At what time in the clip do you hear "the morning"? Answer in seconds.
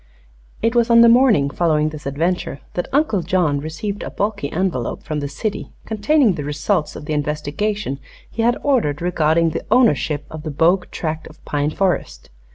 1.01-1.51